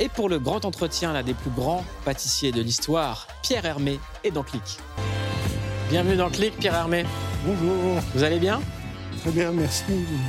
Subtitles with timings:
[0.00, 4.32] Et pour le grand entretien, l'un des plus grands pâtissiers de l'histoire, Pierre Hermé, est
[4.32, 4.62] dans Clic.
[5.88, 7.04] Bienvenue dans Clic, Pierre Hermé.
[7.46, 8.00] Bonjour.
[8.12, 8.60] Vous allez bien?
[9.20, 9.84] Très bien, merci.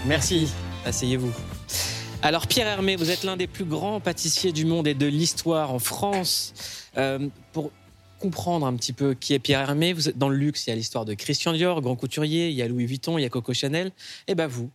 [0.05, 0.49] Merci.
[0.85, 1.33] Asseyez-vous.
[2.21, 5.73] Alors Pierre Hermé, vous êtes l'un des plus grands pâtissiers du monde et de l'histoire
[5.73, 6.53] en France.
[6.97, 7.71] Euh, pour
[8.19, 10.73] comprendre un petit peu qui est Pierre Hermé, vous êtes dans le luxe, il y
[10.73, 13.29] a l'histoire de Christian Dior, grand couturier, il y a Louis Vuitton, il y a
[13.29, 13.91] Coco Chanel.
[14.27, 14.69] Et ben vous,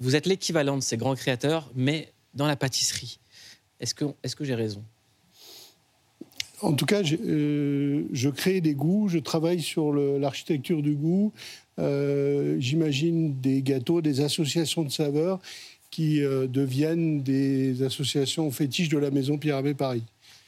[0.00, 3.20] vous êtes l'équivalent de ces grands créateurs, mais dans la pâtisserie.
[3.82, 4.82] Est-ce que, est que j'ai raison?
[6.62, 11.32] En tout cas, je, euh, je, crée des goûts, je travaille sur l'architecture du goût.
[11.80, 15.40] Euh, J'imagine des gâteaux, des associations de saveurs
[15.90, 20.04] qui euh, deviennent des associations fétiches de la maison Pierre Hermé Paris.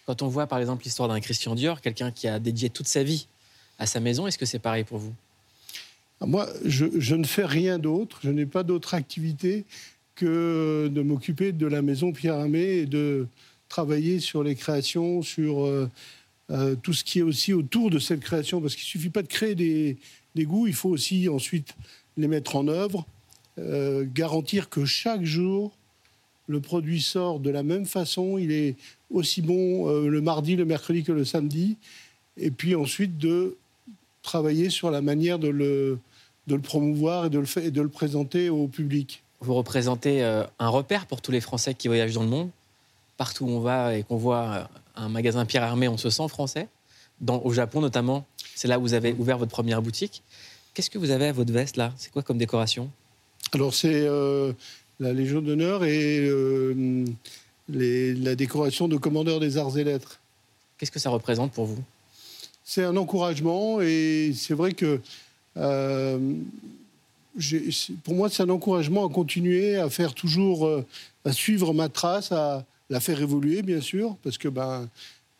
[0.06, 3.02] Quand on voit par exemple l'histoire d'un Christian Dior, quelqu'un qui a dédié toute sa
[3.02, 3.26] vie
[3.80, 5.14] à sa maison, est-ce que c'est pareil pour vous?
[6.20, 9.64] Ah, Moi, je, je, ne fais rien d'autre, je n'ai pas d'autre activité
[10.14, 13.26] que de m'occuper de la maison Pierre Hermé et de
[13.68, 15.90] travailler sur les créations, sur euh,
[16.50, 19.22] euh, tout ce qui est aussi autour de cette création, parce qu'il ne suffit pas
[19.22, 19.96] de créer des,
[20.38, 21.74] goûts, il faut aussi ensuite
[22.16, 23.04] les mettre en œuvre,
[23.58, 25.72] euh, garantir que chaque jour,
[26.46, 28.76] le produit sort de la même façon, il est
[29.10, 31.76] aussi bon le mardi, le mercredi que le samedi,
[32.36, 33.56] et puis ensuite de
[34.22, 35.98] travailler sur la manière de le,
[36.62, 39.23] promouvoir et de le présenter au public.
[39.44, 42.50] Vous représentez un repère pour tous les Français qui voyagent dans le monde
[43.18, 44.64] partout où on va et qu'on voit euh,
[44.96, 46.66] un magasin Pierre Hermé, on se sent français.
[47.20, 50.22] Dans, au Japon notamment, c'est là où vous avez ouvert votre première boutique.
[50.72, 51.92] Qu'est-ce que vous avez à votre veste là?
[51.96, 52.90] C'est quoi comme décoration?
[53.52, 54.52] Alors c'est euh,
[54.98, 57.04] la Légion d'honneur et euh,
[57.68, 60.20] la décoration de commandeur des arts et lettres.
[60.78, 61.82] Qu'est-ce que ça représente pour vous?
[62.64, 65.00] C'est un encouragement et c'est vrai que
[68.04, 70.68] pour moi c'est un encouragement à continuer à faire toujours,
[71.24, 74.88] à suivre ma trace, à, la faire évoluer, bien sûr, parce que ben,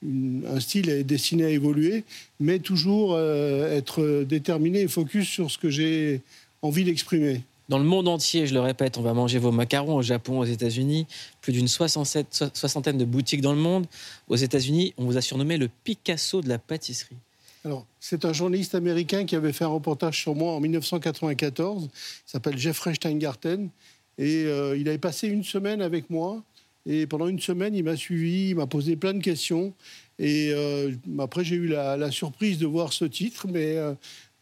[0.03, 2.05] un style est destiné à évoluer,
[2.41, 6.21] mais toujours euh, être déterminé et focus sur ce que j'ai
[6.63, 7.43] envie d'exprimer.
[7.71, 10.45] Dans le monde entier, je le répète, on va manger vos macarons au Japon, aux
[10.45, 11.07] États-Unis,
[11.41, 13.87] plus d'une soixantaine de boutiques dans le monde.
[14.29, 17.17] Aux États-Unis, on vous a surnommé le Picasso de la pâtisserie.
[17.65, 21.85] Alors, c'est un journaliste américain qui avait fait un reportage sur moi en 1994.
[21.85, 21.91] Il
[22.27, 23.71] s'appelle Jeffrey Steingarten.
[24.19, 26.43] Et euh, il avait passé une semaine avec moi
[26.87, 29.73] et pendant une semaine, il m'a suivi, il m'a posé plein de questions.
[30.19, 33.95] Et euh, après, j'ai eu la, surprise de voir ce titre, mais euh,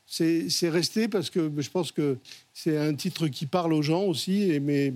[0.07, 2.19] c'est resté parce que je pense que
[2.53, 4.51] c'est un titre qui parle aux gens aussi.
[4.51, 4.93] Et, mais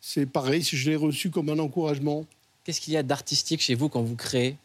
[0.00, 2.26] c'est pareil, je l'ai reçu comme un encouragement.
[2.64, 4.56] Qu'est-ce qu'il y a d'artistique chez vous quand vous créez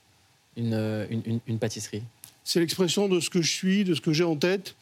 [0.55, 2.03] une, pâtisserie?
[2.47, 4.75] C'est l'expression de ce que je suis, de ce que j'ai en tête.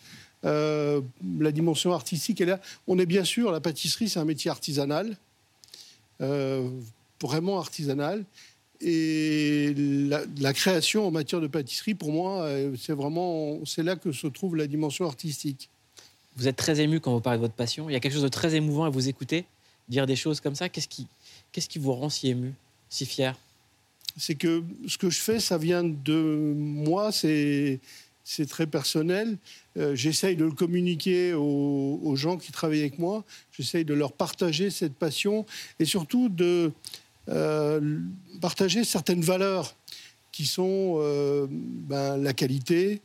[0.44, 1.02] Euh,
[1.40, 2.62] la dimension artistique est là.
[2.86, 5.18] On est bien sûr, la pâtisserie, c'est un métier artisanal.
[6.22, 6.70] Euh,
[7.20, 8.24] vraiment artisanale.
[8.82, 9.74] Et
[10.38, 14.28] la, création en matière de pâtisserie, pour moi, euh, c'est vraiment c'est là que se
[14.28, 15.68] trouve la dimension artistique.
[16.36, 17.90] Vous êtes très ému quand vous parlez de votre passion.
[17.90, 19.46] Il y a quelque chose de très émouvant à vous écouter,
[19.90, 20.70] dire des choses comme ça.
[20.70, 21.08] Qu'est-ce qui,
[21.52, 22.54] qu'est-ce qui vous rend si ému,
[22.90, 23.36] si fier?
[24.18, 27.12] C'est que ce que je fais, ça vient de moi.
[27.12, 27.80] C'est
[28.50, 29.38] très personnel.
[29.78, 33.24] Euh, j'essaye de le communiquer aux, gens qui travaillent avec moi.
[33.52, 35.46] J'essaye de leur partager cette passion
[35.80, 36.72] et surtout de
[37.30, 38.00] euh,
[38.42, 39.76] partager certaines valeurs
[40.32, 43.02] qui sont euh, ben, la qualité,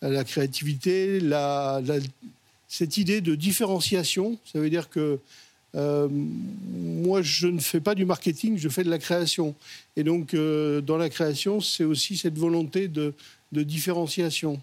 [0.00, 1.20] la créativité,
[2.68, 4.38] cette idée de différenciation.
[4.44, 5.18] Ça veut dire que
[5.74, 9.54] moi, je ne fais pas du marketing, je fais de la création.
[9.96, 13.14] Et donc, dans la création, c'est aussi cette volonté de,
[13.52, 14.60] différenciation.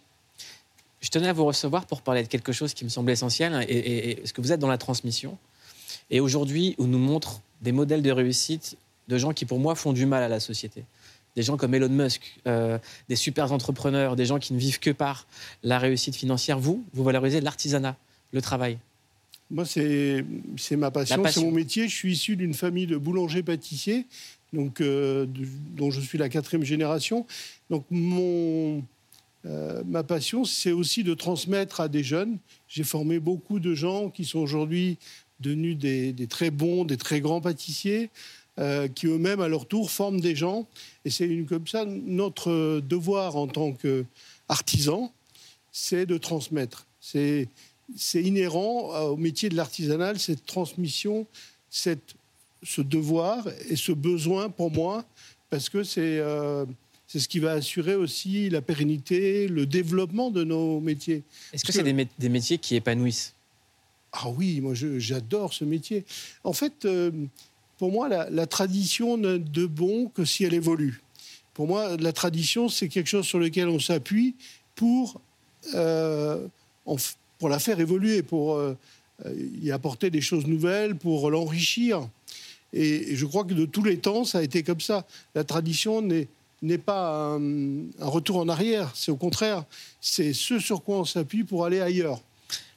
[1.01, 4.15] Je tenais à vous recevoir pour parler de quelque chose qui me semble essentiel, et,
[4.15, 5.37] parce que vous êtes dans la transmission.
[6.11, 8.77] Et aujourd'hui, on nous montre des modèles de réussite
[9.07, 10.83] de gens qui, pour moi, font du mal à la société.
[11.35, 12.77] Des gens comme Elon Musk, euh,
[13.07, 15.27] des super entrepreneurs, des gens qui ne vivent que par
[15.63, 16.59] la réussite financière.
[16.59, 17.95] Vous, vous valorisez l'artisanat,
[18.31, 18.77] le travail.
[19.51, 20.23] Moi, c'est
[20.77, 21.87] ma passion, c'est mon métier.
[21.87, 24.05] Je suis issu d'une famille de boulangers-pâtissiers,
[24.53, 25.25] donc euh,
[25.75, 27.25] dont je suis la quatrième génération.
[27.69, 28.83] Donc mon
[29.45, 32.37] euh, ma passion, c'est aussi de transmettre à des jeunes.
[32.67, 34.97] J'ai formé beaucoup de gens qui sont aujourd'hui
[35.39, 38.09] devenus des, très bons, des très grands pâtissiers,
[38.59, 40.67] euh, qui eux-mêmes, à leur tour, forment des gens.
[41.05, 45.13] Et c'est comme ça, notre devoir en tant qu'artisan,
[45.71, 46.85] c'est de transmettre.
[46.99, 47.47] C'est
[48.13, 51.25] inhérent au métier de l'artisanal, cette transmission,
[51.69, 52.15] cette,
[52.63, 55.05] ce devoir et ce besoin pour moi,
[55.49, 56.19] parce que c'est...
[56.19, 56.65] Euh,
[57.11, 61.23] c'est ce qui va assurer aussi la pérennité, le développement de nos métiers.
[61.51, 63.33] Est-ce que c'est des, métiers qui épanouissent?
[64.11, 66.05] Ah oui, moi j'adore ce métier.
[66.43, 67.09] En fait, euh,
[67.79, 71.01] pour moi, la, tradition n'a de bon que si elle évolue.
[71.55, 74.35] Pour moi, la tradition, c'est quelque chose sur lequel on s'appuie
[74.75, 75.19] pour,
[75.73, 76.47] euh,
[77.39, 78.75] pour la faire évoluer, pour euh,
[79.61, 82.07] y apporter des choses nouvelles, pour l'enrichir.
[82.73, 85.05] Et, je crois que de tous les temps, ça a été comme ça.
[85.35, 89.63] La tradition n'est pas un, retour en arrière, c'est au contraire,
[90.01, 92.21] c'est ce sur quoi on s'appuie pour aller ailleurs.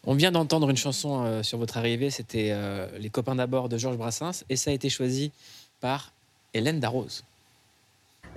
[0.04, 3.78] On vient d'entendre une chanson euh, sur votre arrivée, c'était euh, Les copains d'abord de
[3.78, 5.30] Georges Brassens, et ça a été choisi
[5.80, 6.12] par
[6.54, 7.24] Hélène Darroze.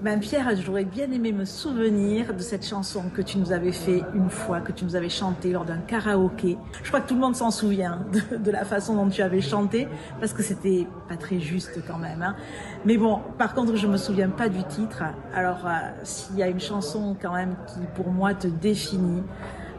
[0.01, 4.03] Ben Pierre, j'aurais bien aimé me souvenir de cette chanson que tu nous avais fait
[4.13, 6.57] une fois, que tu nous avais chantée lors d'un karaoké.
[6.83, 8.05] Je crois que tout le monde s'en souvient
[8.37, 9.87] de, la façon dont tu avais chanté,
[10.19, 12.21] parce que c'était pas très juste quand même.
[12.21, 12.35] Hein.
[12.83, 15.01] Mais bon, par contre, je me souviens pas du titre.
[15.33, 15.71] Alors, euh,
[16.03, 19.23] s'il y a une chanson quand même qui, pour moi, te définit,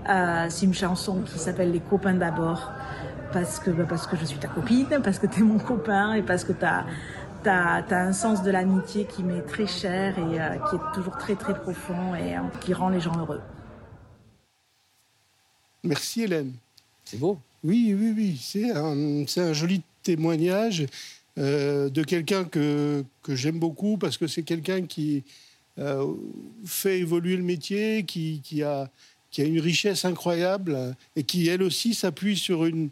[0.08, 2.72] euh, c'est une chanson qui s'appelle Les copains d'abord,
[3.34, 6.14] parce que, bah, parce que je suis ta copine, parce que tu es mon copain
[6.14, 6.54] et parce que
[7.46, 11.16] tu as un sens de l'amitié qui m'est très cher et euh, qui est toujours
[11.16, 13.40] très très profond et euh, qui rend les gens heureux.
[15.84, 16.52] Merci Hélène.
[17.04, 17.38] C'est beau.
[17.62, 18.40] Oui, oui, oui.
[18.42, 20.86] C'est un, un, joli témoignage
[21.38, 25.22] euh, de quelqu'un que, que j'aime beaucoup parce que c'est quelqu'un qui
[26.64, 28.88] fait évoluer le métier, qui, qui, a,
[29.30, 32.88] qui a une richesse incroyable et qui, elle aussi, s'appuie sur une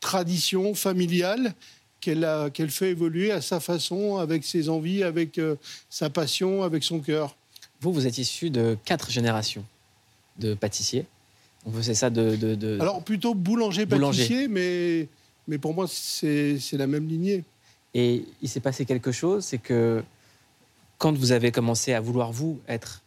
[0.00, 1.54] tradition familiale
[2.00, 5.56] qu'elle fait évoluer à sa façon, avec ses envies, avec euh,
[5.90, 7.36] sa passion, avec son cœur.
[7.80, 9.64] Vous, vous êtes issu de quatre générations
[10.38, 11.06] de pâtissiers.
[11.66, 15.08] On faisait ça de, Alors plutôt boulanger-pâtissier, mais,
[15.46, 17.44] mais pour moi, c'est la même lignée.
[17.94, 20.02] Et il s'est passé quelque chose, c'est que
[20.98, 23.02] quand vous avez commencé à vouloir, vous, être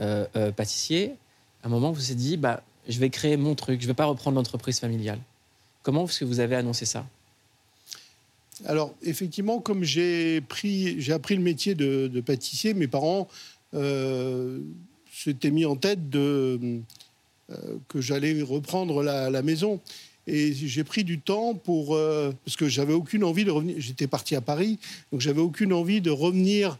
[0.00, 1.14] euh, euh, pâtissier,
[1.62, 3.90] à un moment, vous vous êtes dit, bah, je vais créer mon truc, je ne
[3.90, 5.18] vais pas reprendre l'entreprise familiale.
[5.82, 7.06] Comment est-ce que vous avez annoncé ça?
[8.64, 13.28] Alors, effectivement, comme j'ai appris le métier de, pâtissier, mes parents
[13.74, 14.60] euh,
[15.12, 16.80] s'étaient mis en tête euh,
[17.88, 19.80] que j'allais reprendre la, maison.
[20.26, 21.94] Et j'ai pris du temps pour.
[21.94, 23.76] Euh, parce que j'avais aucune envie de revenir.
[23.78, 24.78] J'étais parti à Paris,
[25.12, 26.78] donc j'avais aucune envie de revenir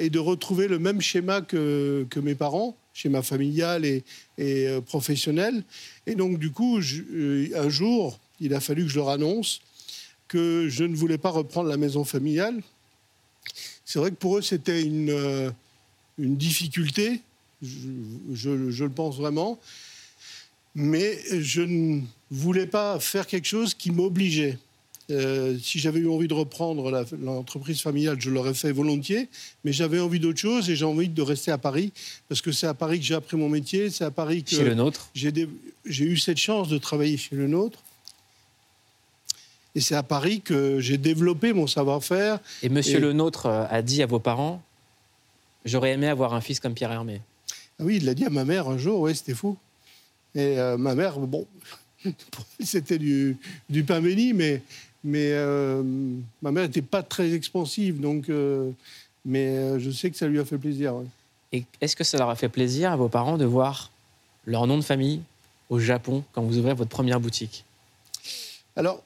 [0.00, 4.04] et de retrouver le même schéma que, mes parents, schéma familial et,
[4.38, 5.62] et professionnel.
[6.06, 9.60] Et donc, du coup, un jour, il a fallu que je leur annonce
[10.28, 12.62] que je ne voulais pas reprendre la maison familiale.
[13.84, 15.50] C'est vrai que pour eux, c'était une, euh,
[16.18, 17.20] une difficulté,
[17.62, 19.60] je, le pense vraiment,
[20.74, 22.00] mais je ne
[22.30, 24.58] voulais pas faire quelque chose qui m'obligeait.
[25.08, 29.28] Euh, si j'avais eu envie de reprendre l'entreprise familiale, je l'aurais fait volontiers,
[29.64, 31.92] mais j'avais envie d'autre chose et j'ai envie de rester à Paris,
[32.28, 34.50] parce que c'est à Paris que j'ai appris mon métier, c'est à Paris que...
[34.50, 37.84] Chez le nôtre J'ai eu cette chance de travailler chez le nôtre.
[39.76, 42.40] Et c'est à Paris que j'ai développé mon savoir-faire.
[42.62, 44.62] Et monsieur le nôtre euh, a dit à vos parents
[45.66, 47.20] J'aurais aimé avoir un fils comme Pierre Hermé.
[47.78, 49.58] Ah oui, il l'a dit à ma mère un jour, oui, c'était fou.
[50.34, 51.46] Et euh, ma mère, bon,
[52.60, 53.36] c'était du,
[53.68, 54.62] du, pain béni, mais,
[55.04, 55.82] mais euh,
[56.40, 58.30] ma mère n'était pas très expansive, donc,
[59.26, 60.94] mais je sais que ça lui a fait plaisir.
[61.52, 63.90] Et est-ce que ça leur a fait plaisir à vos parents de voir
[64.46, 65.20] leur nom de famille
[65.68, 67.64] au Japon quand vous ouvrez votre première boutique?
[68.76, 69.02] Alors,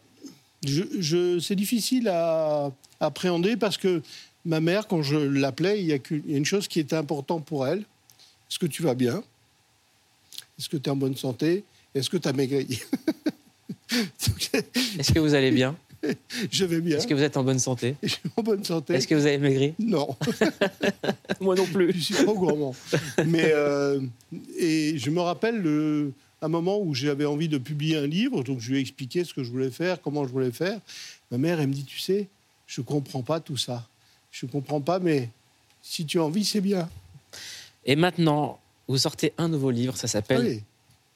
[0.64, 2.70] je, c'est difficile à,
[3.00, 4.02] appréhender parce que
[4.44, 5.98] ma mère, quand je l'appelais, il y, a
[6.28, 7.78] une chose qui était importante pour elle.
[7.78, 9.22] Est-ce que tu vas bien?
[10.58, 11.64] Est-ce que tu es en bonne santé?
[11.94, 12.81] Est-ce que tu as maigri
[14.98, 15.76] Est-ce que vous allez bien?
[16.50, 16.96] Je vais bien.
[16.96, 17.96] Est-ce que vous êtes en bonne santé?
[18.02, 18.94] Je suis en bonne santé.
[18.94, 19.74] Est-ce que vous avez maigri?
[19.79, 20.17] Non.
[21.40, 21.93] Moi non plus.
[21.93, 22.74] Je suis trop gourmand.
[23.26, 24.00] Mais euh,
[24.58, 26.12] et je me rappelle le,
[26.43, 29.35] un moment où j'avais envie de publier un livre, donc je lui ai expliqué ce
[29.35, 30.81] que je voulais faire, comment je voulais faire.
[31.31, 32.29] Ma mère, elle me dit, tu sais,
[32.67, 33.87] je comprends pas tout ça.
[34.31, 35.29] Je comprends pas, mais
[35.82, 36.89] si tu as envie, c'est bien.
[37.85, 40.63] Et maintenant, vous sortez un nouveau livre, ça s'appelle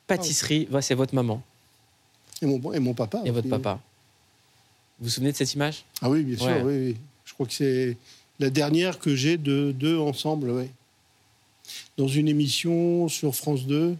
[0.07, 0.69] Pâtisserie.
[0.81, 1.43] c'est votre maman.
[2.43, 3.23] Et mon, et mon papa.
[3.25, 3.81] Et votre papa.
[4.99, 5.85] Vous vous souvenez de cette image?
[6.02, 7.97] Ah oui, bien sûr, oui, Je crois que c'est
[8.38, 10.66] la dernière que j'ai de deux ensemble, oui.
[11.97, 13.97] Dans une émission sur France 2,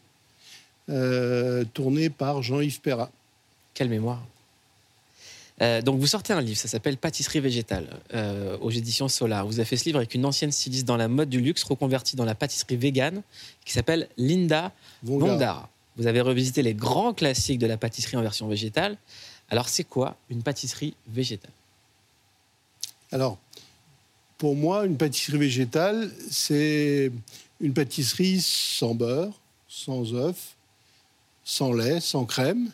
[0.91, 3.11] euh, tourné par Jean-Yves Perra.
[3.75, 4.23] Quelle mémoire
[5.63, 9.47] euh, donc vous sortez un livre, ça s'appelle Pâtisserie végétale euh, aux éditions Solar.
[9.47, 12.17] Vous avez fait ce livre avec une ancienne styliste dans la mode du luxe reconvertie
[12.17, 13.23] dans la pâtisserie végane
[13.65, 14.73] qui s'appelle Linda
[15.05, 15.69] Vondara.
[15.97, 18.97] Vous avez revisité les grands classiques de la pâtisserie en version végétale.
[19.49, 21.53] Alors c'est quoi une pâtisserie végétale?
[23.13, 23.39] Alors
[24.39, 27.13] pour moi, une pâtisserie végétale, c'est
[27.61, 29.33] une pâtisserie sans beurre,
[29.69, 30.57] sans œufs,
[31.45, 32.71] sans lait, sans crème,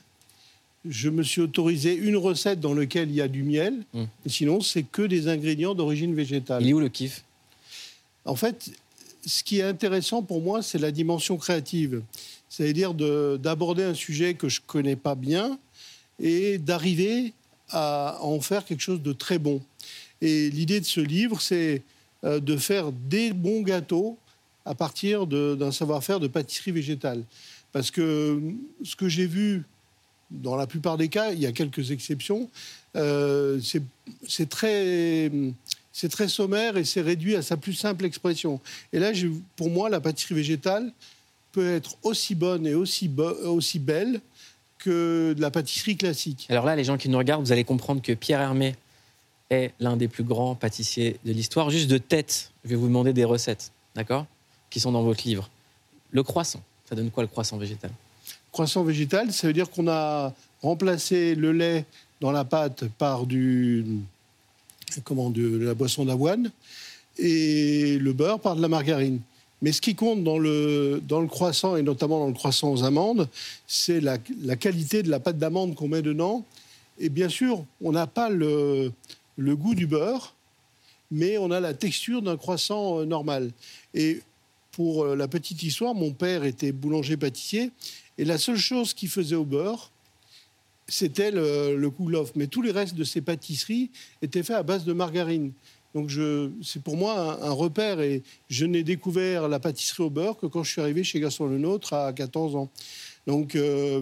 [0.88, 3.74] je me suis autorisé une recette dans laquelle il y a du miel.
[3.92, 4.04] Mmh.
[4.26, 6.62] Sinon, c'est que des ingrédients d'origine végétale.
[6.62, 7.24] Il est où le kiff?
[8.24, 8.70] En fait,
[9.26, 12.02] ce qui est intéressant pour moi, c'est la dimension créative.
[12.48, 15.58] C'est-à-dire d'aborder un sujet que je ne connais pas bien
[16.18, 17.32] et d'arriver
[17.68, 19.62] à en faire quelque chose de très bon.
[20.20, 21.82] Et l'idée de ce livre, c'est
[22.24, 24.18] euh, de faire des bons gâteaux
[24.64, 27.22] à partir d'un savoir-faire de pâtisserie végétale.
[27.72, 28.40] Parce que
[28.84, 29.64] ce que j'ai vu
[30.30, 32.48] dans la plupart des cas, il y a quelques exceptions,
[32.96, 33.60] euh,
[34.26, 35.30] c'est très,
[36.10, 38.60] très sommaire et c'est réduit à sa plus simple expression.
[38.92, 39.12] Et là,
[39.56, 40.92] pour moi, la pâtisserie végétale
[41.52, 43.10] peut être aussi bonne et aussi,
[43.44, 44.20] aussi belle
[44.78, 46.46] que de la pâtisserie classique.
[46.48, 48.74] Alors là, les gens qui nous regardent, vous allez comprendre que Pierre Hermé
[49.50, 51.70] est l'un des plus grands pâtissiers de l'histoire.
[51.70, 54.26] Juste de tête, je vais vous demander des recettes, d'accord
[54.70, 55.50] Qui sont dans votre livre.
[56.12, 57.92] Le croissant, ça donne quoi le croissant végétal?
[58.50, 61.84] Croissant végétal, ça veut dire qu'on a remplacé le lait
[62.20, 63.86] dans la pâte par du,
[65.04, 66.50] comment, de la boisson d'avoine
[67.16, 69.20] et le beurre par de la margarine.
[69.62, 72.82] Mais ce qui compte dans le, dans le croissant, et notamment dans le croissant aux
[72.82, 73.28] amandes,
[73.68, 76.44] c'est la, la, qualité de la pâte d'amande qu'on met dedans.
[76.98, 78.90] Et bien sûr, on n'a pas le,
[79.36, 80.34] le, goût du beurre,
[81.10, 83.50] mais on a la texture d'un croissant euh, normal.
[83.94, 84.22] Et
[84.80, 87.70] pour euh, la petite histoire, mon père était boulanger-pâtissier,
[88.16, 89.92] et la seule chose qu'il faisait au beurre,
[90.88, 91.92] c'était le, le
[92.34, 93.90] Mais tous les restes de ses pâtisseries
[94.22, 95.52] étaient faits à base de margarine.
[95.94, 96.10] Donc
[96.62, 100.62] c'est pour moi un, repère et je n'ai découvert la pâtisserie au beurre que quand
[100.62, 102.70] je suis arrivé chez Gaston Lenôtre à 14 ans.
[103.26, 104.00] Donc euh,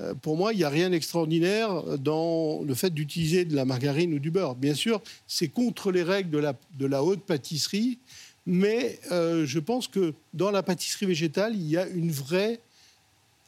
[0.00, 4.12] euh, pour moi, il n'y a rien d'extraordinaire dans le fait d'utiliser de la margarine
[4.12, 4.56] ou du beurre.
[4.56, 7.98] Bien sûr, c'est contre les règles de la haute pâtisserie,
[8.46, 12.60] mais euh, je pense que dans la pâtisserie végétale, il y a une vraie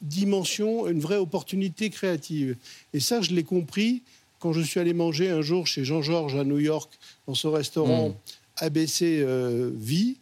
[0.01, 2.55] dimension, une vraie opportunité créative.
[2.93, 4.03] Et ça, je l'ai compris
[4.39, 6.93] quand je suis allé manger un jour chez Jean-Georges à New York,
[7.27, 8.15] dans son restaurant hmm.
[8.57, 10.17] ABC euh, Vie,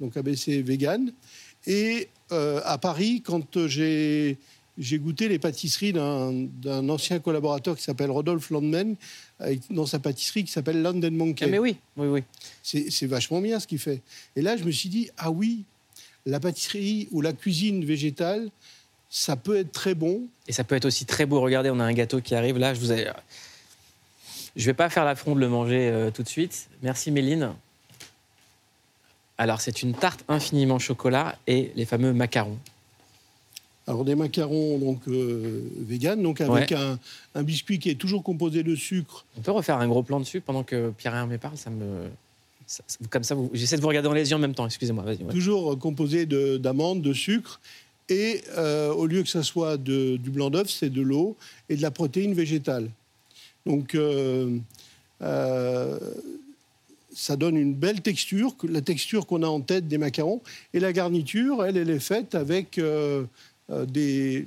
[0.00, 1.12] donc ABC Vegan,
[1.66, 4.36] et euh, à Paris, quand j'ai
[4.78, 8.96] j'ai goûté les pâtisseries d'un ancien collaborateur qui s'appelle Rodolphe Landman,
[9.70, 11.44] dans sa pâtisserie qui s'appelle London Monkey.
[11.44, 12.22] Ah mais oui, oui, oui.
[12.62, 14.00] C'est vachement bien ce qu'il fait.
[14.36, 15.64] Et là, je me suis dit, ah oui,
[16.24, 18.48] la pâtisserie ou la cuisine végétale,
[19.10, 20.22] ça peut être très bon.
[20.48, 21.40] Et ça peut être aussi très beau.
[21.40, 22.72] Regardez, on a un gâteau qui arrive là.
[22.72, 23.10] Je vous ai
[24.54, 26.68] je ne vais pas faire l'affront de le manger euh, tout de suite.
[26.82, 27.54] Merci Méline.
[29.38, 32.58] Alors, c'est une tarte infiniment chocolat et les fameux macarons.
[33.86, 36.98] Alors, des macarons donc euh, vegan, donc avec un,
[37.42, 39.24] biscuit qui est toujours composé de sucre.
[39.36, 42.08] On peut refaire un gros plan dessus pendant que Pierre Hermé parle Ça me.
[43.10, 44.66] comme ça, j'essaie de vous regarder dans les yeux en même temps.
[44.66, 45.04] Excusez-moi.
[45.30, 47.60] Toujours composé d'amandes, de, sucre.
[48.08, 51.36] Et euh, au lieu que ça soit du blanc d'œuf, c'est de l'eau
[51.68, 52.88] et de la protéine végétale.
[53.66, 54.58] Donc, euh,
[55.22, 55.98] euh,
[57.14, 60.40] ça donne une belle texture, la texture qu'on a en tête des macarons.
[60.72, 63.24] Et la garniture, elle, elle est faite avec euh,
[63.86, 64.46] des.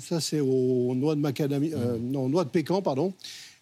[0.00, 1.72] Ça, c'est aux noix de macadamie.
[2.00, 3.12] non, noix de pécan, pardon.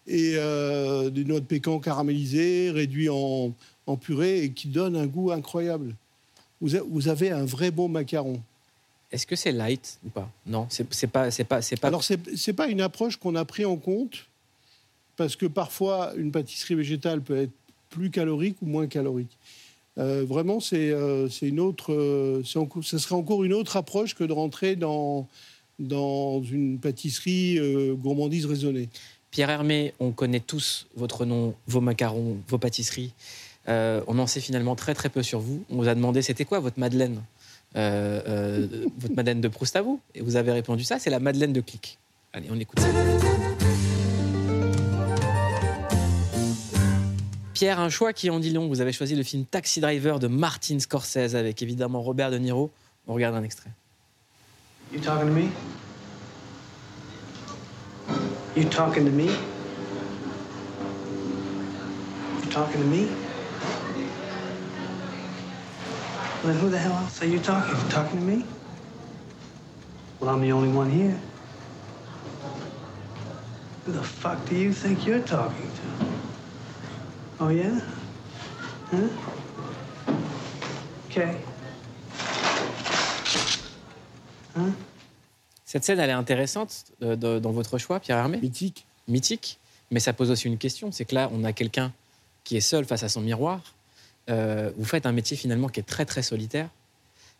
[0.07, 5.95] Et des noix de pécan caramélisées, réduites en, purée et qui donnent un goût incroyable.
[6.61, 8.41] Vous, avez un vrai bon macaron.
[9.11, 10.29] Est-ce que c'est light ou pas?
[10.45, 11.87] Non, c'est pas, c'est pas, c'est pas.
[11.87, 14.25] Alors c'est pas une approche qu'on a pris en compte
[15.15, 17.51] parce que parfois une pâtisserie végétale peut être
[17.89, 19.37] plus calorique ou moins calorique.
[19.97, 24.33] Euh, vraiment, c'est euh, une autre, euh, ce serait encore une autre approche que de
[24.33, 25.27] rentrer dans,
[25.79, 27.59] dans une pâtisserie
[27.97, 28.89] gourmandise raisonnée.
[29.31, 33.13] Pierre Hermé, on connaît tous votre nom, vos macarons, vos pâtisseries.
[33.67, 35.63] on en sait finalement très très peu sur vous.
[35.69, 37.21] On vous a demandé c'était quoi votre Madeleine
[37.75, 39.99] Votre Madeleine de Proust à vous?
[40.13, 41.97] Et vous avez répondu ça, c'est la Madeleine de Clic.
[42.31, 43.54] Allez, on écoute ça.
[47.55, 48.67] Pierre, un choix qui en dit long.
[48.67, 52.69] Vous avez choisi le film Taxi Driver de Martin Scorsese avec évidemment Robert De Niro.
[53.07, 53.69] On regarde un extrait.
[54.91, 55.49] You talking to me?
[58.57, 59.27] You talking to me?
[62.43, 63.07] You talking to me?
[66.43, 67.73] Well, then who the hell else are you talking?
[67.73, 68.45] You talking to me?
[70.19, 71.17] Well, I'm the only one here.
[73.85, 76.04] Who the fuck do you think you're talking to?
[77.39, 77.71] Oh yeah?
[78.93, 79.09] Huh?
[81.09, 81.31] Okay.
[84.55, 84.71] Hein?
[85.65, 88.85] Cette scène, elle est intéressante euh, dans votre choix, Pierre Hermé Mythique.
[89.09, 89.59] Mythique.
[89.91, 90.91] Mais ça pose aussi une question.
[90.91, 91.91] C'est que là, on a quelqu'un
[92.45, 93.61] qui est seul face à son miroir.
[94.29, 96.69] Euh, vous faites un métier finalement qui est très très solitaire.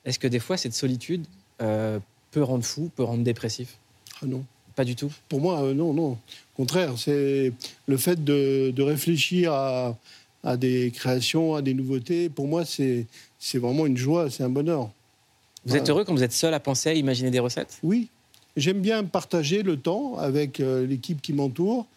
[0.04, 1.26] Est-ce que des fois cette solitude
[1.62, 2.00] euh,
[2.32, 3.78] peut rendre fou, peut rendre dépressif?
[4.22, 4.44] Ah non.
[4.76, 6.12] Pas du tout Pour moi, non, non.
[6.12, 7.54] Au contraire, c'est
[7.88, 9.98] le fait de, réfléchir à,
[10.44, 12.30] à, des créations, à des nouveautés.
[12.30, 13.08] Pour moi, c'est
[13.54, 14.90] vraiment une joie, c'est un bonheur.
[15.66, 17.80] Vous êtes heureux quand vous êtes seul à penser, à imaginer des recettes?
[17.82, 18.10] Oui.
[18.56, 21.88] J'aime bien partager le temps avec l'équipe qui m'entoure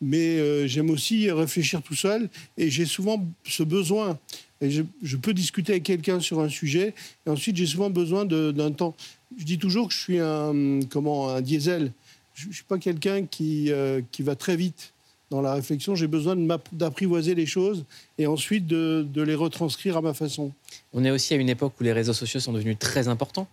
[0.00, 2.28] mais euh, j'aime aussi réfléchir tout seul
[2.58, 4.18] et j'ai souvent ce besoin.
[4.60, 6.94] Et je, peux discuter avec quelqu'un sur un sujet
[7.26, 8.94] et ensuite j'ai souvent besoin d'un temps.
[9.38, 11.92] Je dis toujours que je suis un, comment, un diesel.
[12.36, 14.92] Je ne suis pas quelqu'un qui, euh, qui va très vite
[15.30, 15.94] dans la réflexion.
[15.94, 16.36] J'ai besoin
[16.70, 17.86] d'apprivoiser les choses
[18.18, 20.52] et ensuite de, les retranscrire à ma façon.
[20.92, 23.48] On est aussi à une époque où les réseaux sociaux sont devenus très importants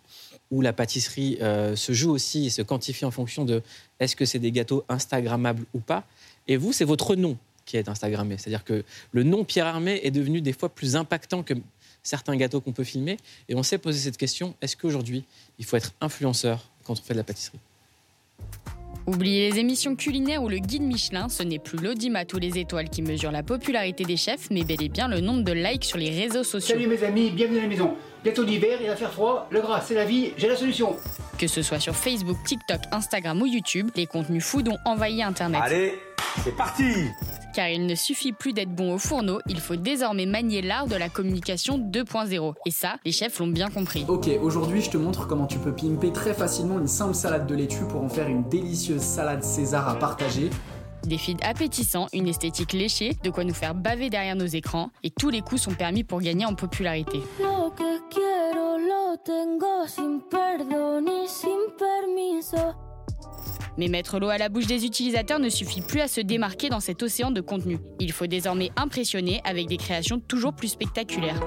[0.51, 3.63] où la pâtisserie euh, se joue aussi et se quantifie en fonction de
[4.01, 6.03] est-ce que c'est des gâteaux Instagrammables ou pas.
[6.49, 8.37] Et vous, c'est votre nom qui est Instagrammé.
[8.37, 11.53] C'est-à-dire que le nom Pierre Hermé est devenu des fois plus impactant que
[12.03, 13.15] certains gâteaux qu'on peut filmer.
[13.47, 15.23] Et on s'est posé cette question est-ce qu'aujourd'hui,
[15.57, 17.59] il faut être influenceur quand on fait de la pâtisserie?
[19.05, 22.89] Oubliez les émissions culinaires ou le guide Michelin, ce n'est plus l'audimat ou les étoiles
[22.89, 25.97] qui mesurent la popularité des chefs, mais bel et bien le nombre de likes sur
[25.97, 26.75] les réseaux sociaux.
[26.75, 27.95] Salut mes amis, bienvenue à la maison.
[28.23, 30.95] Bientôt d'hiver, il va faire froid, le gras c'est la vie, j'ai la solution.
[31.37, 35.61] Que ce soit sur Facebook, TikTok, Instagram ou YouTube, les contenus fous ont envahi Internet.
[35.65, 35.99] Allez,
[36.43, 36.83] c'est parti
[37.53, 40.95] Car il ne suffit plus d'être bon au fourneau, il faut désormais manier l'art de
[40.95, 42.53] la communication 2.0.
[42.65, 44.05] Et ça, les chefs l'ont bien compris.
[44.07, 47.55] Ok, aujourd'hui je te montre comment tu peux pimper très facilement une simple salade de
[47.55, 50.49] laitue pour en faire une délicieuse salade César à partager.
[51.05, 55.09] Des feeds appétissants, une esthétique léchée, de quoi nous faire baver derrière nos écrans, et
[55.09, 57.21] tous les coups sont permis pour gagner en popularité.
[63.77, 66.79] Mais mettre l'eau à la bouche des utilisateurs ne suffit plus à se démarquer dans
[66.79, 67.79] cet océan de contenu.
[67.99, 71.39] Il faut désormais impressionner avec des créations toujours plus spectaculaires.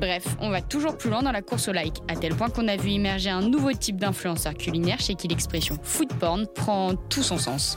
[0.00, 2.68] Bref, on va toujours plus loin dans la course au like, à tel point qu'on
[2.68, 7.22] a vu émerger un nouveau type d'influenceur culinaire chez qui l'expression food porn prend tout
[7.22, 7.76] son sens.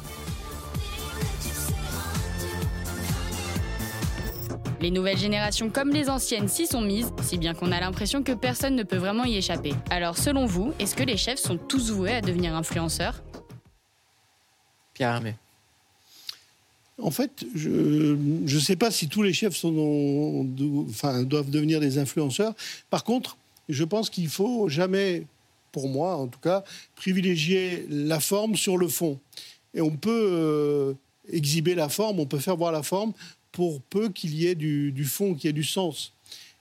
[4.83, 8.33] Les nouvelles générations comme les anciennes s'y sont mises, si bien qu'on a l'impression que
[8.33, 9.72] personne ne peut vraiment y échapper.
[9.89, 13.24] Alors selon vous, est-ce que les chefs sont tous voués à devenir influenceurs?
[14.93, 15.35] Pierre Hermé.
[17.01, 20.46] En fait, je ne sais pas si tous les chefs sont
[20.89, 22.53] enfin, doivent devenir des influenceurs.
[22.89, 23.37] Par contre,
[23.69, 25.24] je pense qu'il faut jamais,
[25.72, 26.65] pour moi en tout cas,
[26.98, 29.17] privilégier la forme sur le fond.
[29.74, 30.93] Et on peut euh,
[31.31, 33.13] exhiber la forme, on peut faire voir la forme
[33.53, 36.11] pour peu qu'il y ait du, fond, qu'il y ait du sens.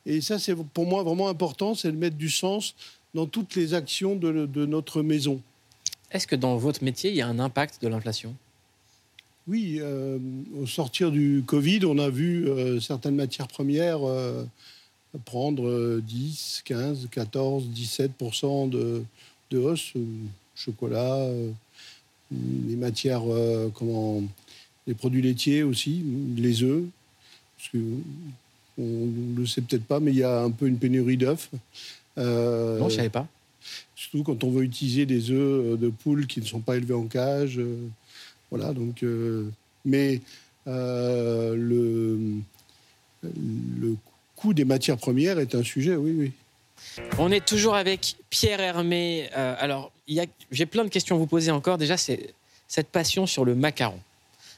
[0.06, 2.76] Et ça, c'est pour moi vraiment important, c'est de mettre du sens
[3.14, 5.40] dans toutes les actions de, de notre maison.
[6.12, 8.36] Est-ce que dans votre métier, il y a un impact de l'inflation?
[9.48, 10.18] Oui, euh,
[10.60, 14.44] au sortir du Covid, on a vu euh, certaines matières premières euh,
[15.24, 18.12] prendre 10, 15, 14, 17
[18.70, 19.02] de,
[19.50, 19.94] de hausse.
[20.54, 21.28] Chocolat,
[22.30, 23.22] les matières,
[23.74, 24.22] comment,
[24.86, 26.02] les produits laitiers aussi,
[26.36, 26.84] les œufs.
[27.56, 27.78] Parce que,
[28.78, 31.50] on ne le sait peut-être pas, mais il y a un peu une pénurie d'œufs.
[32.16, 33.26] non, je ne savais pas.
[33.94, 37.04] Surtout quand on veut utiliser des œufs de poules qui ne sont pas élevés en
[37.04, 37.60] cage.
[38.50, 39.48] Voilà, donc, euh,
[39.84, 40.20] mais
[40.66, 42.18] euh, le,
[43.22, 43.96] le
[44.36, 46.32] coût des matières premières est un sujet, oui, oui.
[47.18, 49.30] On est toujours avec Pierre Hermé.
[49.36, 49.92] Euh, alors,
[50.50, 51.78] j'ai plein de questions à vous poser encore.
[51.78, 52.34] Déjà, c'est
[52.68, 53.98] cette passion sur le macaron.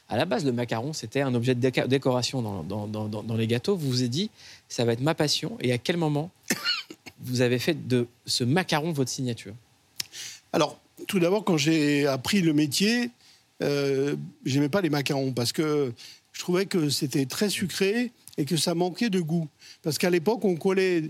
[0.07, 3.75] À la base, le macaron, c'était un objet de décoration dans, les gâteaux.
[3.75, 4.29] Vous vous êtes dit,
[4.69, 5.57] ça va être ma passion.
[5.61, 6.29] Et à quel moment
[7.21, 9.53] vous avez fait de ce macaron votre signature?
[10.53, 13.09] Alors, tout d'abord, quand j'ai appris le métier,
[13.63, 14.15] euh,
[14.45, 15.91] j'aimais pas les macarons parce que
[16.33, 19.47] je trouvais que c'était très sucré et que ça manquait de goût.
[19.81, 21.09] Parce qu'à l'époque, on collait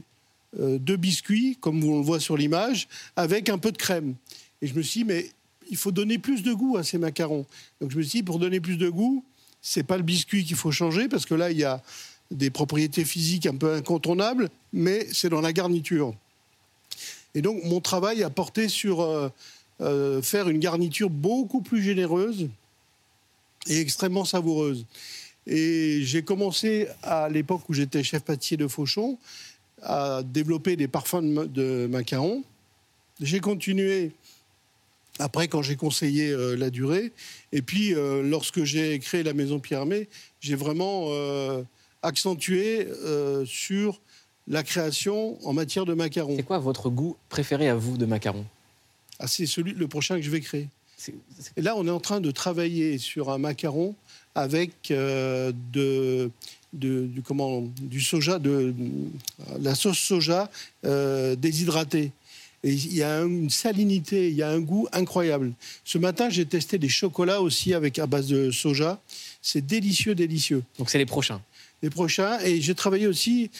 [0.60, 4.16] euh, deux biscuits, comme on le voit sur l'image, avec un peu de crème.
[4.62, 5.26] Et je me suis dit, mais
[5.70, 7.46] il faut donner plus de goût à ces macarons.
[7.82, 9.24] Donc je me suis dit, pour donner plus de goût,
[9.62, 11.82] c'est pas le biscuit qu'il faut changer, parce que là, il y a
[12.32, 16.14] des propriétés physiques un peu incontournables, mais c'est dans la garniture.
[17.34, 19.30] Et donc, mon travail a porté sur euh,
[19.82, 22.50] euh, faire une garniture beaucoup plus généreuse
[23.68, 24.86] et extrêmement savoureuse.
[25.48, 29.18] Et j'ai commencé à l'époque où j'étais chef pâtissier de Fauchon
[29.82, 32.44] à développer des parfums de, macarons.
[33.22, 34.12] J'ai continué
[35.20, 37.12] après quand j'ai conseillé euh, la durée.
[37.52, 40.10] Et puis euh, lorsque j'ai créé la maison Pierre Hermé,
[40.42, 41.10] j'ai vraiment
[42.02, 42.88] accentué
[43.46, 44.00] sur
[44.48, 46.36] la création en matière de macarons.
[46.36, 48.46] C'est quoi votre goût préféré à vous de macarons?
[49.20, 50.68] Ah, c'est celui, le prochain que je vais créer.
[51.56, 53.96] Et là, on est en train de travailler sur un macaron
[54.34, 56.30] avec euh, de,
[56.74, 58.74] du, comment, du soja, de,
[59.60, 60.50] la sauce soja
[60.86, 62.12] euh, déshydratée.
[62.66, 65.54] Et il y a une salinité, il y a un goût incroyable.
[65.86, 69.00] Ce matin, j'ai testé des chocolats aussi avec à base de soja.
[69.42, 70.64] C'est délicieux, délicieux.
[70.78, 71.42] Donc c'est les prochains
[71.86, 72.40] les prochains.
[72.40, 73.52] Et j'ai travaillé aussi,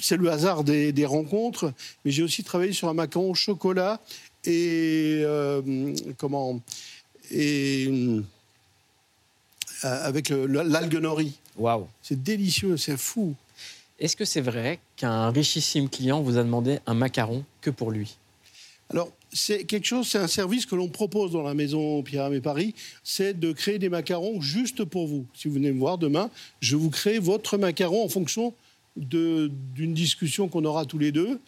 [0.00, 1.72] c'est le hasard des, rencontres,
[2.04, 4.00] mais j'ai aussi travaillé sur un macaron au chocolat
[4.44, 6.60] et euh, comment
[7.32, 8.22] et euh,
[9.82, 11.38] avec l'algue nori.
[11.56, 13.34] Waouh C'est délicieux, c'est fou.
[13.98, 18.16] Est-ce que c'est vrai qu'un richissime client vous a demandé un macaron que pour lui?
[18.90, 22.40] Alors, c'est quelque chose, c'est un service que l'on propose dans la maison Pierre Hermé
[22.40, 22.74] Paris,
[23.04, 25.26] c'est de créer des macarons juste pour vous.
[25.32, 28.52] Si vous venez me voir demain, je vous crée votre macaron en fonction
[28.96, 31.40] d'une discussion qu'on aura tous les deux.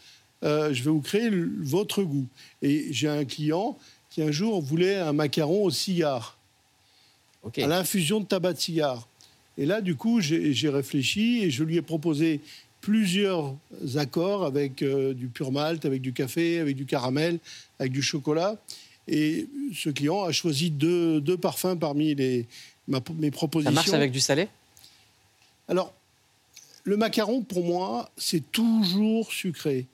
[0.45, 2.27] Euh, je vais vous créer votre goût.
[2.63, 3.77] Et j'ai un client
[4.11, 6.39] qui un jour voulait un macaron au cigare,
[7.57, 9.09] à l'infusion de tabac de cigare.
[9.59, 12.41] Et là, du coup, j'ai réfléchi et je lui ai proposé
[12.83, 13.55] plusieurs
[13.95, 17.39] accords avec euh, du pur malt, avec du café, avec du caramel,
[17.79, 18.57] avec du chocolat.
[19.09, 22.47] Et ce client a choisi deux, deux parfums parmi les,
[22.87, 23.71] mes propositions.
[23.71, 24.49] Ça marche avec du salé?
[25.69, 25.95] Alors,
[26.85, 29.87] le macaron, pour moi, c'est toujours sucré.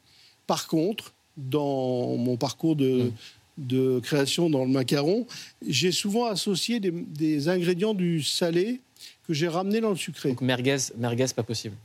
[0.46, 3.12] Par contre, dans mon parcours de, hmm.
[3.58, 5.26] de création dans le macaron,
[5.66, 8.80] j'ai souvent associé des, des, ingrédients du salé
[9.26, 10.30] que j'ai ramenés dans le sucré.
[10.30, 11.76] Donc merguez, merguez pas possible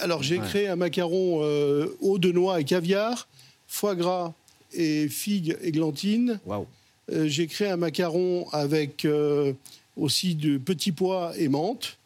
[0.00, 3.28] alors j'ai créé un macaron euh, eau de noix et caviar,
[3.66, 4.32] foie gras
[4.72, 6.40] et figues et glantines.
[7.10, 9.52] Euh, j'ai créé un macaron avec euh,
[9.96, 11.96] aussi de petits pois et menthe.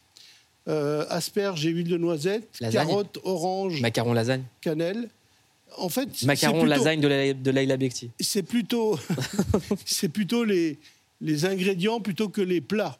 [0.66, 5.08] asperges et huile de noisette, carottes, oranges, macaron lasagne, cannelle.
[5.78, 8.10] En fait, macaron lasagne de Laila Bekti.
[8.20, 8.98] C'est plutôt,
[9.86, 10.78] c'est plutôt les,
[11.22, 12.98] les ingrédients plutôt que les plats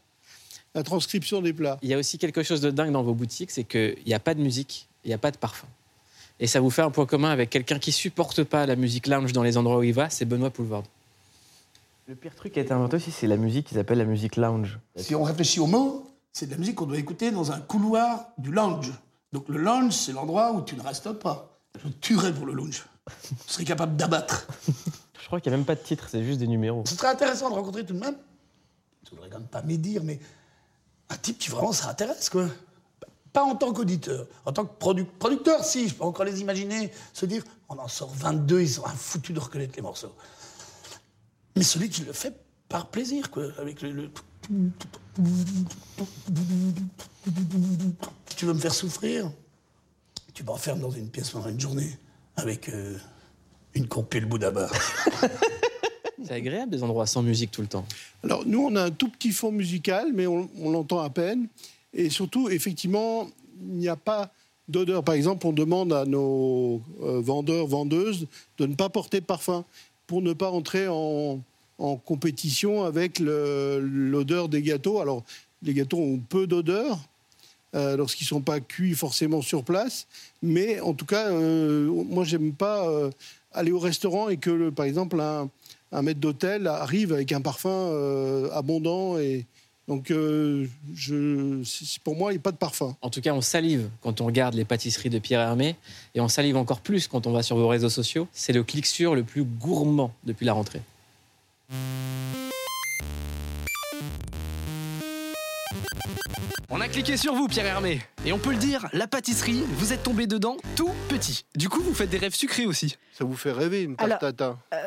[0.74, 1.78] la transcription des plats.
[1.82, 4.20] Il y a aussi quelque chose de dingue dans vos boutiques, c'est qu'il n'y a
[4.20, 5.66] pas de musique, il n'y a pas de parfum.
[6.40, 9.32] Et ça vous fait un point commun avec quelqu'un qui supporte pas la musique lounge
[9.32, 10.84] dans les endroits où il va, c'est Benoît Poulvord.
[12.08, 14.36] Le pire truc qui a été inventé aussi, c'est la musique qu'ils appellent la musique
[14.36, 14.78] lounge.
[14.96, 18.26] Si on réfléchit au mot, c'est de la musique qu'on doit écouter dans un couloir
[18.38, 18.92] du lounge.
[19.32, 21.58] Donc le lounge, c'est l'endroit où tu ne restes pas.
[21.82, 22.84] Je tuerais pour le lounge.
[23.46, 24.46] Je serais capable d'abattre.
[25.20, 26.82] Je crois qu'il n'y a même pas de titre, c'est juste des numéros.
[26.86, 28.16] Ce serait intéressant de rencontrer tout de même.
[29.04, 30.18] Je voudrais quand même pas médire, mais
[31.12, 32.48] un type qui vraiment ça intéresse, quoi.
[33.32, 34.26] Pas en tant qu'auditeur.
[34.44, 38.12] En tant que producteur, si, je peux encore les imaginer se dire on en sort
[38.14, 40.14] 22, ils sont foutus de reconnaître les morceaux.
[41.56, 42.34] Mais celui qui le fait
[42.68, 44.10] par plaisir, quoi, avec le.
[48.36, 49.30] Tu veux me faire souffrir
[50.34, 51.98] Tu m'enfermes dans une pièce pendant une journée
[52.36, 52.98] avec euh,
[53.74, 54.52] une compile Bouddha
[56.24, 57.84] C'est agréable des endroits sans musique tout le temps.
[58.22, 61.46] Alors nous, on a un tout petit fond musical, mais on, l'entend à peine.
[61.94, 63.28] Et surtout, effectivement,
[63.60, 64.30] il n'y a pas
[64.68, 65.02] d'odeur.
[65.04, 68.26] Par exemple, on demande à nos euh, vendeurs, vendeuses
[68.58, 69.64] de ne pas porter de parfum
[70.06, 71.40] pour ne pas entrer en,
[72.04, 75.00] compétition avec l'odeur des gâteaux.
[75.00, 75.24] Alors,
[75.64, 76.96] les gâteaux ont peu d'odeur,
[77.74, 80.06] euh, lorsqu'ils ne sont pas cuits forcément sur place.
[80.42, 82.88] Mais en tout cas, euh, moi, j'aime pas
[83.52, 85.50] aller au restaurant et que, par exemple, un,
[85.92, 89.46] un maître d'hôtel arrive avec un parfum euh, abondant et
[89.88, 91.62] donc euh, je,
[92.02, 92.96] pour moi il n'y a pas de parfum.
[93.02, 95.76] En tout cas, on salive quand on regarde les pâtisseries de Pierre Hermé
[96.14, 98.26] et on salive encore plus quand on va sur vos réseaux sociaux.
[98.32, 100.80] C'est le clic sur le plus gourmand depuis la rentrée.
[106.70, 108.00] On a cliqué sur vous, Pierre Hermé.
[108.24, 111.44] Et on peut le dire, la pâtisserie, vous êtes tombé dedans tout petit.
[111.54, 112.96] Du coup, vous faites des rêves sucrés aussi.
[113.12, 114.78] Ça vous fait rêver une tarte tatin euh,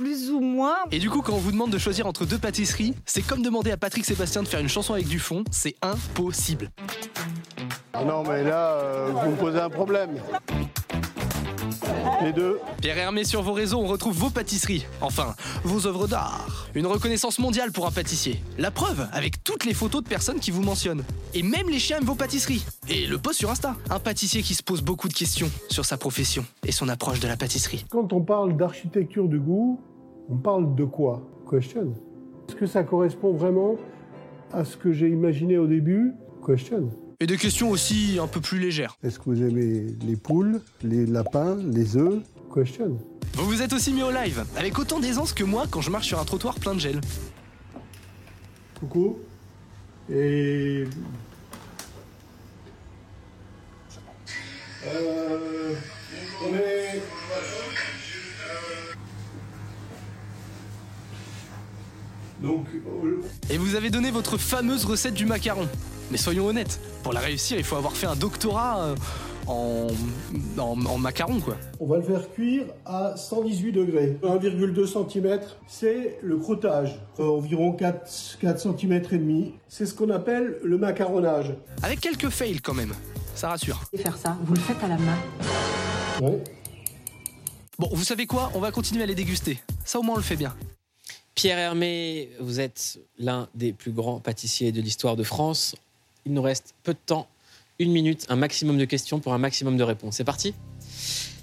[0.00, 0.76] plus ou moins.
[0.92, 3.70] Et du coup, quand on vous demande de choisir entre deux pâtisseries, c'est comme demander
[3.70, 6.70] à Patrick Sébastien de faire une chanson avec du fond, c'est impossible.
[8.06, 10.12] Non, mais là, euh, vous me posez un problème.
[12.22, 12.58] Les deux.
[12.80, 14.86] Pierre Hermé sur vos réseaux, on retrouve vos pâtisseries.
[15.02, 15.34] Enfin,
[15.64, 16.66] vos œuvres d'art.
[16.74, 18.42] Une reconnaissance mondiale pour un pâtissier.
[18.56, 21.04] La preuve, avec toutes les photos de personnes qui vous mentionnent.
[21.34, 22.64] Et même les chiens aiment vos pâtisseries.
[22.88, 23.76] Et le post sur Insta.
[23.90, 27.28] Un pâtissier qui se pose beaucoup de questions sur sa profession et son approche de
[27.28, 27.84] la pâtisserie.
[27.90, 29.78] Quand on parle d'architecture de goût,
[30.30, 31.22] on parle de quoi?
[31.50, 31.92] Question.
[32.48, 33.76] Est-ce que ça correspond vraiment
[34.52, 36.12] à ce que j'ai imaginé au début?
[36.46, 36.90] Question.
[37.18, 38.96] Et des questions aussi un peu plus légères.
[39.02, 42.22] Est-ce que vous aimez les poules, les lapins, les œufs?
[42.54, 42.98] Question.
[43.34, 46.06] Vous vous êtes aussi mis au live, avec autant d'aisance que moi quand je marche
[46.06, 47.00] sur un trottoir plein de gel.
[48.78, 49.18] Coucou.
[50.10, 50.84] Et.
[54.86, 55.74] Euh,
[56.42, 57.02] on est.
[63.50, 65.68] Et vous avez donné votre fameuse recette du macaron.
[66.10, 68.96] Mais soyons honnêtes, pour la réussir, il faut avoir fait un doctorat euh,
[69.46, 69.86] en,
[70.58, 71.56] en, macaron, quoi.
[71.78, 74.18] On va le faire cuire à 118 degrés.
[74.22, 76.98] 1,2 cm, c'est le crottage.
[77.20, 79.54] Euh, environ 4, 4 cm et demi.
[79.68, 81.54] C'est ce qu'on appelle le macaronnage.
[81.82, 82.92] Avec quelques fails quand même,
[83.34, 83.80] ça rassure.
[83.92, 85.18] Et faire ça, vous le faites à la main.
[86.20, 86.42] Ouais.
[87.78, 88.50] Bon, vous savez quoi?
[88.54, 89.58] On va continuer à les déguster.
[89.84, 90.54] Ça au moins on le fait bien.
[91.40, 95.74] Pierre Hermé, vous êtes l'un des plus grands pâtissiers de l'histoire de France.
[96.26, 97.28] Il nous reste peu de temps
[97.78, 100.16] une minute, un maximum de questions pour un maximum de réponses.
[100.16, 100.52] C'est parti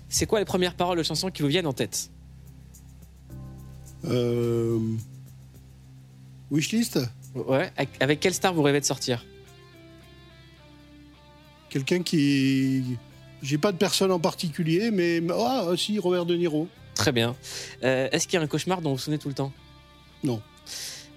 [0.07, 2.11] C'est quoi les premières paroles de chansons qui vous viennent en tête?
[4.05, 4.77] Euh...
[6.51, 6.99] Wishlist?
[7.33, 7.71] Ouais.
[7.99, 9.25] Avec quelle star vous rêvez de sortir?
[11.71, 12.83] Quelqu'un qui.
[13.41, 15.23] J'ai pas de personne en particulier, mais.
[15.31, 16.67] Ah, si, Robert De Niro.
[16.93, 17.35] Très bien.
[17.83, 19.51] Euh, est-ce qu'il y a un cauchemar dont vous vous souvenez tout le temps?
[20.23, 20.41] Non.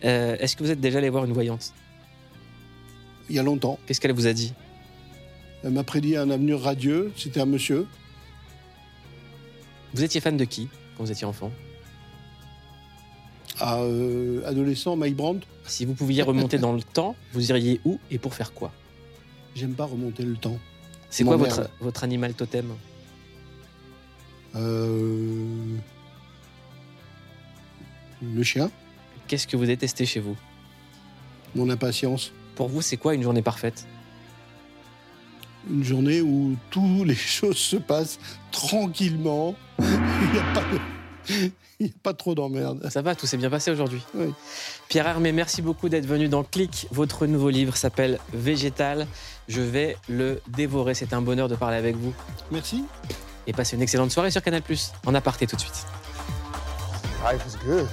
[0.05, 1.73] Euh, est-ce que vous êtes déjà allé voir une voyante?
[3.29, 3.79] Il y a longtemps.
[3.87, 4.53] Qu'est-ce qu'elle vous a dit?
[5.63, 7.13] Elle m'a prédit un avenir radieux.
[7.17, 7.87] C'était un monsieur.
[9.95, 11.51] Vous étiez fan de qui quand vous étiez enfant?
[13.63, 15.47] Euh, Adolescent, Mike Brandt.
[15.65, 18.73] Si vous pouviez remonter dans le temps, vous iriez où et pour faire quoi?
[19.55, 20.59] J'aime pas remonter le temps.
[21.11, 22.73] C'est quoi votre, votre animal totem?
[24.55, 25.77] Euh...
[28.23, 28.71] Le chien.
[29.31, 30.37] Qu'est-ce que vous détestez chez vous
[31.55, 32.33] Mon impatience.
[32.57, 33.87] Pour vous, c'est quoi une journée parfaite
[35.71, 38.19] une journée où toutes les choses se passent
[38.51, 39.55] tranquillement.
[39.79, 39.87] Il
[40.33, 40.63] n'y a pas
[41.81, 42.89] a pas trop d'emmerde.
[42.91, 44.03] Ça va, tout s'est bien passé aujourd'hui.
[44.15, 44.33] Oui.
[44.89, 46.89] Pierre Hermé, merci beaucoup d'être venu dans Clic.
[46.91, 49.07] Votre nouveau livre s'appelle Végétal.
[49.47, 50.95] Je vais le dévorer.
[50.95, 52.15] C'est un bonheur de parler avec vous.
[52.51, 52.85] Merci.
[53.47, 54.63] Et passez une excellente soirée sur Canal+.
[55.07, 55.87] En aparté tout de suite.
[57.23, 57.87] Life is good.